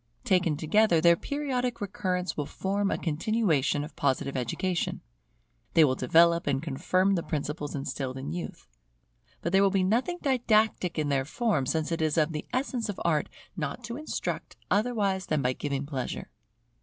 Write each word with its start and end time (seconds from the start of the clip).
Taken 0.23 0.57
together, 0.57 0.99
their 0.99 1.15
periodic 1.15 1.79
recurrence 1.79 2.35
will 2.35 2.47
form 2.47 2.89
a 2.89 2.97
continuation 2.97 3.83
of 3.83 3.95
Positive 3.95 4.35
education. 4.35 5.01
They 5.75 5.83
will 5.85 5.93
develop 5.93 6.47
and 6.47 6.59
confirm 6.63 7.13
the 7.13 7.21
principles 7.21 7.75
instilled 7.75 8.17
in 8.17 8.31
youth. 8.31 8.65
But 9.43 9.51
there 9.51 9.61
will 9.61 9.69
be 9.69 9.83
nothing 9.83 10.17
didactic 10.19 10.97
in 10.97 11.09
their 11.09 11.23
form; 11.23 11.67
since 11.67 11.91
it 11.91 12.01
is 12.01 12.17
of 12.17 12.31
the 12.31 12.47
essence 12.51 12.89
of 12.89 12.99
Art 13.05 13.29
not 13.55 13.83
to 13.83 13.95
instruct 13.95 14.55
otherwise 14.71 15.27
than 15.27 15.43
by 15.43 15.53
giving 15.53 15.85
pleasure. 15.85 16.31